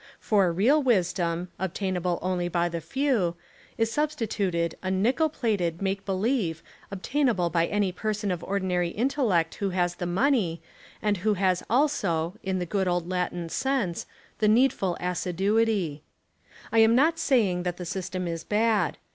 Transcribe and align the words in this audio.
For 0.19 0.51
real 0.51 0.81
wisdom,— 0.81 1.49
obtain 1.59 1.95
able 1.95 2.17
only 2.23 2.47
by 2.47 2.69
the 2.69 2.81
few,— 2.81 3.35
is 3.77 3.91
substituted 3.91 4.73
a 4.81 4.89
nickel 4.89 5.29
plated 5.29 5.79
make 5.79 6.07
believe 6.07 6.63
obtainable 6.89 7.51
by 7.51 7.67
any 7.67 7.91
person 7.91 8.31
of 8.31 8.43
ordinary 8.43 8.89
intellect 8.89 9.53
who 9.61 9.69
has 9.69 9.93
the 9.97 10.07
money, 10.07 10.59
and 11.03 11.17
21 11.17 11.35
Essays 11.43 11.61
and 11.69 11.83
Literary 11.83 11.87
Studies 11.87 12.03
who 12.07 12.07
has 12.07 12.09
also, 12.15 12.37
in 12.41 12.57
the 12.57 12.65
good 12.65 12.87
old 12.87 13.09
Latin 13.11 13.49
sense, 13.49 14.05
the 14.39 14.47
needful 14.47 14.97
assiduity, 14.99 16.01
I 16.71 16.79
am 16.79 16.95
not 16.95 17.19
saying 17.19 17.61
that 17.61 17.77
the 17.77 17.85
system 17.85 18.27
is 18.27 18.43
bad. 18.43 18.97